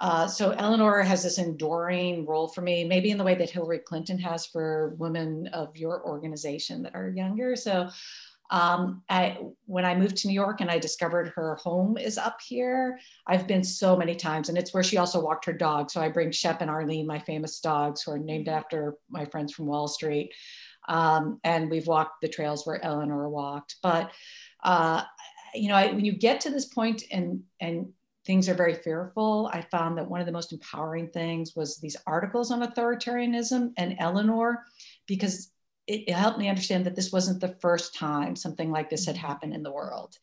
[0.00, 3.78] uh, so Eleanor has this enduring role for me, maybe in the way that Hillary
[3.78, 7.54] Clinton has for women of your organization that are younger.
[7.54, 7.88] So
[8.50, 12.40] um, I, when I moved to New York and I discovered her home is up
[12.40, 15.90] here, I've been so many times, and it's where she also walked her dog.
[15.90, 19.52] So I bring Shep and Arlene, my famous dogs, who are named after my friends
[19.52, 20.32] from Wall Street,
[20.88, 23.76] um, and we've walked the trails where Eleanor walked.
[23.82, 24.12] But
[24.62, 25.02] uh,
[25.54, 27.92] you know, I, when you get to this point and and
[28.26, 29.50] things are very fearful.
[29.52, 33.96] I found that one of the most empowering things was these articles on authoritarianism and
[33.98, 34.64] Eleanor,
[35.06, 35.50] because
[35.86, 39.16] it, it helped me understand that this wasn't the first time something like this had
[39.16, 40.16] happened in the world.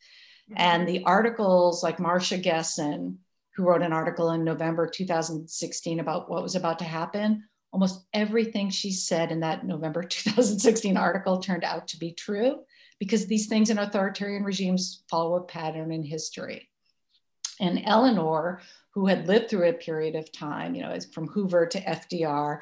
[0.50, 0.60] Mm-hmm.
[0.60, 3.18] And the articles like Masha Gessen,
[3.54, 8.70] who wrote an article in November 2016 about what was about to happen, almost everything
[8.70, 12.60] she said in that November 2016 article turned out to be true
[12.98, 16.68] because these things in authoritarian regimes follow a pattern in history.
[17.62, 21.80] And Eleanor, who had lived through a period of time, you know, from Hoover to
[21.80, 22.60] FDR,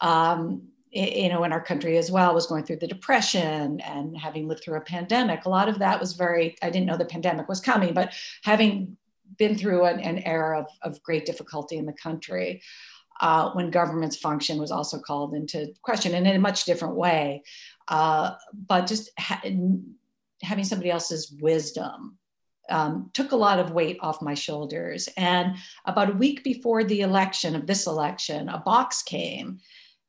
[0.00, 4.48] um, you know, in our country as well, was going through the depression and having
[4.48, 5.44] lived through a pandemic.
[5.44, 8.96] A lot of that was very, I didn't know the pandemic was coming, but having
[9.36, 12.62] been through an, an era of, of great difficulty in the country,
[13.20, 17.42] uh, when government's function was also called into question and in a much different way.
[17.88, 18.34] Uh,
[18.66, 19.42] but just ha-
[20.42, 22.16] having somebody else's wisdom
[22.68, 25.08] um, took a lot of weight off my shoulders.
[25.16, 29.58] And about a week before the election of this election, a box came.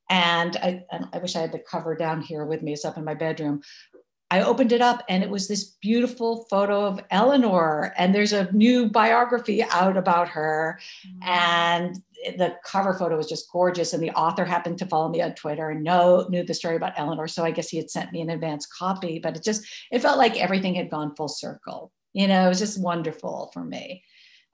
[0.09, 2.73] And I, and I wish I had the cover down here with me.
[2.73, 3.61] It's up in my bedroom.
[4.31, 7.93] I opened it up and it was this beautiful photo of Eleanor.
[7.97, 10.79] And there's a new biography out about her.
[11.07, 11.29] Mm-hmm.
[11.29, 12.03] And
[12.37, 13.93] the cover photo was just gorgeous.
[13.93, 16.93] And the author happened to follow me on Twitter and know, knew the story about
[16.97, 17.27] Eleanor.
[17.27, 20.19] So I guess he had sent me an advance copy, but it just, it felt
[20.19, 21.91] like everything had gone full circle.
[22.13, 24.03] You know, it was just wonderful for me.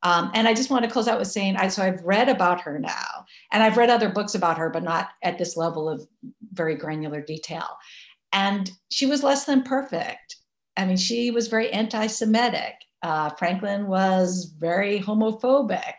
[0.03, 2.61] Um, and I just want to close out with saying, I, so I've read about
[2.61, 6.05] her now, and I've read other books about her, but not at this level of
[6.53, 7.67] very granular detail.
[8.31, 10.35] And she was less than perfect.
[10.77, 12.75] I mean, she was very anti Semitic.
[13.01, 15.93] Uh, Franklin was very homophobic.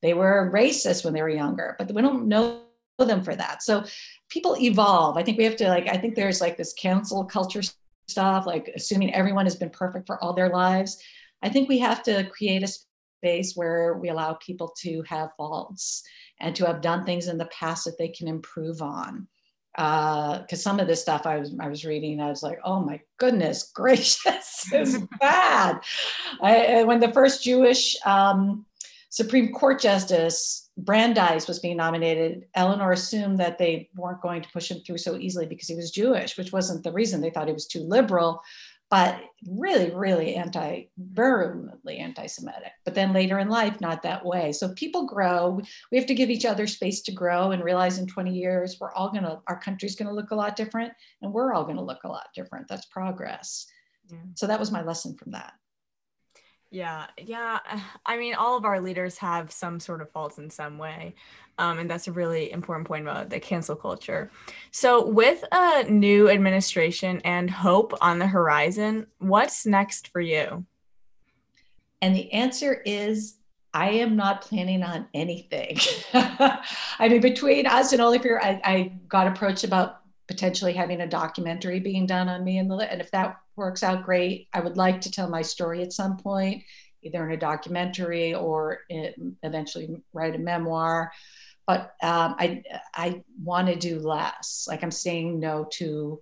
[0.00, 2.62] They were racist when they were younger, but we don't know
[2.98, 3.62] them for that.
[3.62, 3.84] So
[4.28, 5.16] people evolve.
[5.16, 7.62] I think we have to, like, I think there's like this cancel culture
[8.08, 10.98] stuff, like assuming everyone has been perfect for all their lives.
[11.42, 12.68] I think we have to create a
[13.22, 16.02] space where we allow people to have faults
[16.40, 19.28] and to have done things in the past that they can improve on.
[19.74, 22.80] Because uh, some of this stuff I was I was reading, I was like, oh
[22.80, 25.80] my goodness gracious, is bad.
[26.42, 28.66] I, when the first Jewish um,
[29.08, 34.70] Supreme Court justice Brandeis was being nominated, Eleanor assumed that they weren't going to push
[34.70, 37.20] him through so easily because he was Jewish, which wasn't the reason.
[37.20, 38.40] They thought he was too liberal,
[38.90, 42.72] but really, really anti, virulently anti-Semitic.
[42.84, 44.52] But then later in life, not that way.
[44.52, 45.60] So people grow.
[45.90, 48.92] We have to give each other space to grow and realize in 20 years, we're
[48.92, 52.08] all gonna, our country's gonna look a lot different, and we're all gonna look a
[52.08, 52.66] lot different.
[52.68, 53.66] That's progress.
[54.10, 54.18] Yeah.
[54.34, 55.52] So that was my lesson from that.
[56.72, 57.60] Yeah, yeah.
[58.06, 61.14] I mean, all of our leaders have some sort of faults in some way.
[61.58, 64.30] Um, and that's a really important point about the cancel culture.
[64.70, 70.64] So, with a new administration and hope on the horizon, what's next for you?
[72.00, 73.36] And the answer is
[73.74, 75.76] I am not planning on anything.
[76.14, 80.01] I mean, between us and Only for I, I got approached about
[80.32, 84.04] potentially having a documentary being done on me and the and if that works out
[84.04, 86.62] great, I would like to tell my story at some point,
[87.02, 91.12] either in a documentary or eventually write a memoir.
[91.66, 92.62] But um, I
[92.94, 94.64] I want to do less.
[94.66, 96.20] Like I'm saying no to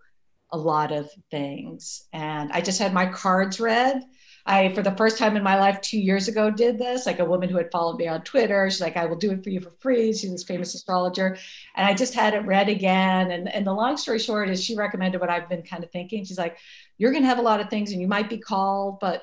[0.51, 4.03] a lot of things, and I just had my cards read
[4.47, 7.07] I, for the first time in my life, two years ago, did this.
[7.07, 8.69] Like a woman who had followed me on Twitter.
[8.71, 10.13] She's like, I will do it for you for free.
[10.13, 11.37] She's this famous astrologer.
[11.77, 13.31] And I just had it read again.
[13.31, 16.25] And, and the long story short is she recommended what I've been kind of thinking.
[16.25, 16.59] She's like,
[16.99, 19.23] You're going to have a lot of things and you might be called, but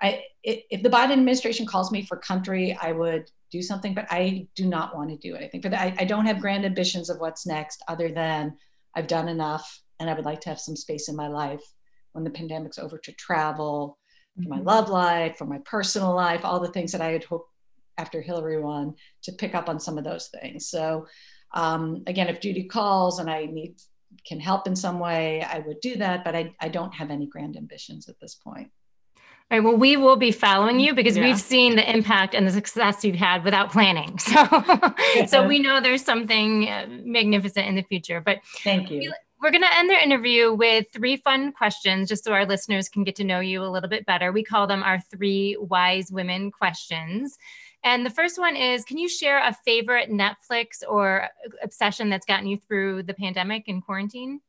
[0.00, 4.46] I, if the Biden administration calls me for country, I would do something, but I
[4.54, 5.80] do not want to do anything for that.
[5.80, 8.56] I, I don't have grand ambitions of what's next other than
[8.94, 11.62] I've done enough and I would like to have some space in my life
[12.12, 13.98] when the pandemic's over to travel
[14.42, 14.66] for my mm-hmm.
[14.66, 17.50] love life, for my personal life, all the things that I had hoped
[17.96, 20.68] after Hillary won to pick up on some of those things.
[20.68, 21.06] So
[21.54, 23.74] um, again, if Judy calls and I need
[24.26, 27.26] can help in some way, I would do that, but I, I don't have any
[27.26, 28.70] grand ambitions at this point.
[29.50, 29.64] All right.
[29.64, 31.24] Well, we will be following you because yeah.
[31.24, 34.18] we've seen the impact and the success you've had without planning.
[34.28, 38.20] So, so we know there's something uh, magnificent in the future.
[38.20, 39.12] But thank you.
[39.40, 43.04] We're going to end their interview with three fun questions just so our listeners can
[43.04, 44.32] get to know you a little bit better.
[44.32, 47.38] We call them our three wise women questions.
[47.84, 51.28] And the first one is Can you share a favorite Netflix or
[51.62, 54.40] obsession that's gotten you through the pandemic and quarantine?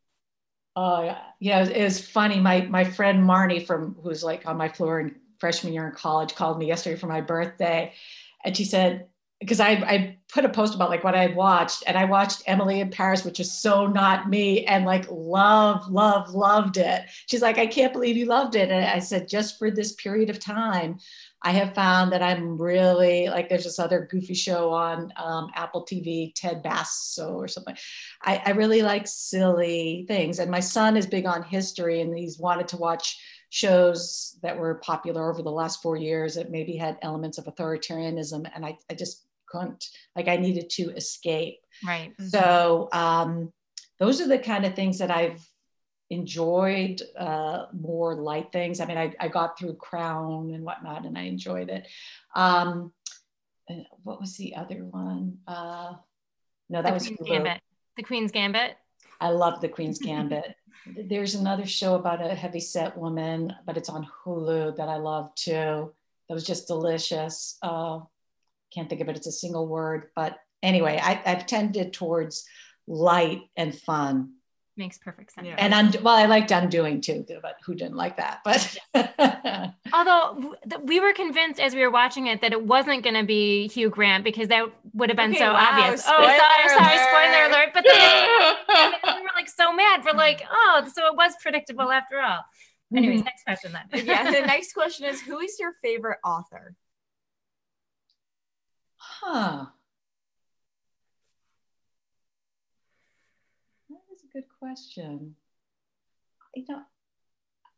[0.76, 2.40] Uh, yeah, it was funny.
[2.40, 6.36] My my friend Marnie from who's like on my floor in freshman year in college
[6.36, 7.94] called me yesterday for my birthday,
[8.44, 9.09] and she said,
[9.40, 12.44] because I, I put a post about like what I had watched and I watched
[12.46, 17.06] Emily in Paris, which is so not me and like love, love, loved it.
[17.28, 18.70] She's like, I can't believe you loved it.
[18.70, 21.00] And I said, just for this period of time,
[21.42, 25.86] I have found that I'm really like there's this other goofy show on um, Apple
[25.86, 27.78] TV, Ted Basso or something.
[28.22, 30.40] I, I really like silly things.
[30.40, 33.18] And my son is big on history and he's wanted to watch
[33.52, 38.48] shows that were popular over the last four years that maybe had elements of authoritarianism.
[38.54, 39.86] And I, I just couldn't
[40.16, 41.60] like i needed to escape.
[41.86, 42.28] Right mm-hmm.
[42.28, 43.52] so um,
[44.00, 45.42] those are the kind of things that i've
[46.10, 48.80] enjoyed uh, more light things.
[48.80, 51.88] I mean I, I got through crown and whatnot and i enjoyed it.
[52.36, 52.92] Um,
[54.04, 55.38] what was the other one?
[55.48, 55.94] Uh,
[56.70, 57.62] no that the was queen's gambit.
[57.98, 58.78] The queen's gambit?
[59.22, 60.56] I love the queen's gambit.
[60.96, 65.34] There's another show about a heavy set woman but it's on hulu that i love
[65.36, 65.94] too.
[66.28, 67.58] That was just delicious.
[67.62, 68.00] Uh,
[68.74, 70.10] can't think of it, it's a single word.
[70.16, 72.46] But anyway, I, I've tended towards
[72.88, 74.34] light and fun.
[74.78, 75.46] Makes perfect sense.
[75.46, 75.56] Yeah.
[75.58, 78.40] And I'm well, I liked undoing too, but who didn't like that?
[78.46, 78.78] But
[79.94, 83.68] although we were convinced as we were watching it that it wasn't going to be
[83.68, 86.06] Hugh Grant because that would have been okay, so wow, obvious.
[86.08, 87.70] Oh, sorry, sorry, spoiler alert.
[87.74, 90.06] But then we were like so mad.
[90.06, 92.46] We're like, oh, so it was predictable after all.
[92.96, 93.26] Anyways, mm-hmm.
[93.26, 94.06] next question then.
[94.06, 96.74] yeah, the next question is who is your favorite author?
[99.22, 99.66] Huh.
[103.90, 105.36] That is a good question.
[106.56, 106.82] You know,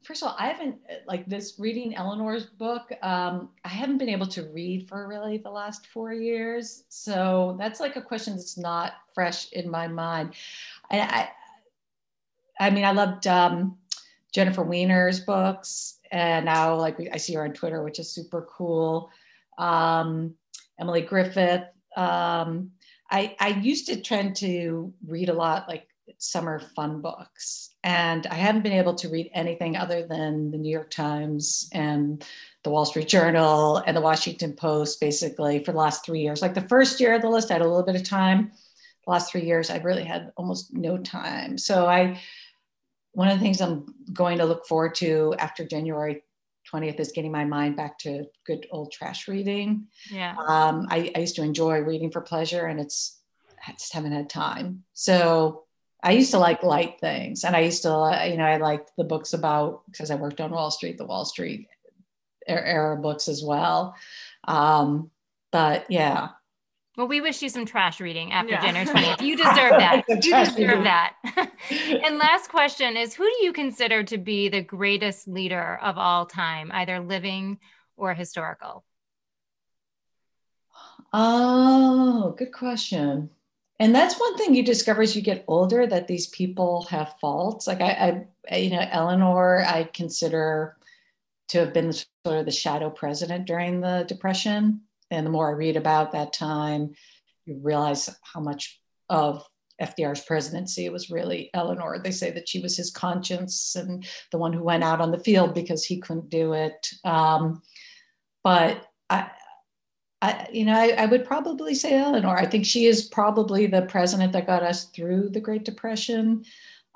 [0.04, 0.78] first of all, I haven't
[1.08, 2.92] like this reading Eleanor's book.
[3.02, 7.80] Um, I haven't been able to read for really the last four years, so that's
[7.80, 10.36] like a question that's not fresh in my mind.
[10.92, 11.30] And I,
[12.60, 13.78] I mean, I loved um,
[14.32, 19.10] Jennifer Weiner's books, and now like I see her on Twitter, which is super cool.
[19.58, 20.36] Um,
[20.82, 21.66] Emily Giffin.
[21.96, 22.72] Um,
[23.10, 28.36] I, I used to tend to read a lot like summer fun books, and I
[28.36, 32.26] haven't been able to read anything other than the New York Times and
[32.64, 36.42] the Wall Street Journal and the Washington Post basically for the last three years.
[36.42, 38.52] Like the first year of the list, I had a little bit of time.
[39.06, 41.58] The last three years, I've really had almost no time.
[41.58, 42.20] So I,
[43.14, 46.24] one of the things I'm going to look forward to after January
[46.74, 49.88] 20th is getting my mind back to good old trash reading.
[50.10, 50.36] Yeah.
[50.48, 53.20] Um, I, I, used to enjoy reading for pleasure and it's,
[53.68, 54.84] I just haven't had time.
[54.94, 55.64] So
[56.04, 59.04] I used to like light things and I used to, you know, I liked the
[59.04, 61.68] books about, because I worked on Wall Street, the Wall Street
[62.48, 63.96] era books as well.
[64.48, 65.12] Um,
[65.52, 66.30] but yeah,
[66.98, 68.62] well, we wish you some trash reading after yeah.
[68.62, 69.22] January 20th.
[69.26, 70.04] You deserve that.
[70.10, 71.16] you deserve that.
[72.06, 76.26] and last question is who do you consider to be the greatest leader of all
[76.26, 77.60] time, either living
[77.96, 78.84] or historical?
[81.14, 83.30] Oh, good question.
[83.80, 87.68] And that's one thing you discover as you get older that these people have faults.
[87.68, 90.78] Like I, I you know, Eleanor, I consider
[91.50, 94.82] to have been sort of the shadow president during the Depression.
[95.12, 96.94] And the more I read about that time,
[97.46, 99.46] you realize how much of
[99.82, 102.00] FDR's presidency was really Eleanor.
[102.00, 105.20] They say that she was his conscience and the one who went out on the
[105.20, 106.88] field because he couldn't do it.
[107.04, 107.62] Um,
[108.44, 109.32] but I,
[110.22, 112.38] I, you know, I, I, would probably say Eleanor.
[112.38, 116.46] I think she is probably the president that got us through the Great Depression.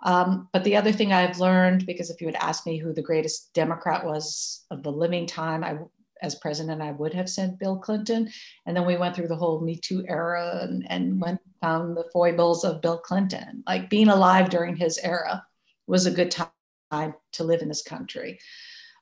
[0.03, 3.01] Um, but the other thing I've learned, because if you had asked me who the
[3.01, 5.77] greatest Democrat was of the living time, I,
[6.21, 8.29] as president, I would have sent Bill Clinton.
[8.65, 12.09] And then we went through the whole Me Too era and, and went found the
[12.13, 13.63] foibles of Bill Clinton.
[13.67, 15.45] Like being alive during his era
[15.87, 18.39] was a good time to live in this country.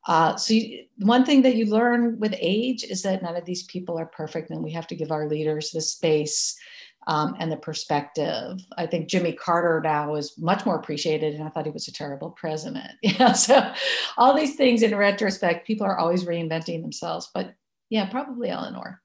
[0.05, 3.63] Uh, so you, one thing that you learn with age is that none of these
[3.63, 6.57] people are perfect, and we have to give our leaders the space
[7.07, 8.59] um, and the perspective.
[8.77, 11.93] I think Jimmy Carter now is much more appreciated, and I thought he was a
[11.93, 12.91] terrible president.
[13.01, 13.73] Yeah, so
[14.17, 17.29] all these things in retrospect, people are always reinventing themselves.
[17.33, 17.53] But
[17.89, 19.01] yeah, probably Eleanor.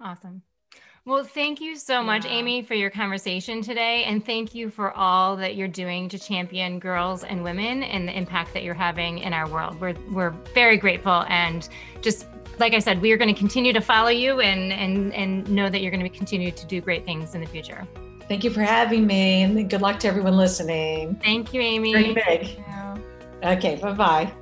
[0.00, 0.42] Awesome.
[1.08, 2.32] Well, thank you so much, yeah.
[2.32, 4.04] Amy, for your conversation today.
[4.04, 8.14] And thank you for all that you're doing to champion girls and women and the
[8.14, 9.80] impact that you're having in our world.
[9.80, 11.24] We're, we're very grateful.
[11.30, 11.66] And
[12.02, 12.26] just
[12.58, 15.70] like I said, we are going to continue to follow you and, and, and know
[15.70, 17.88] that you're going to continue to do great things in the future.
[18.28, 19.44] Thank you for having me.
[19.44, 21.18] And good luck to everyone listening.
[21.24, 21.94] Thank you, Amy.
[21.94, 22.62] Very big.
[23.42, 24.32] Okay, bye bye.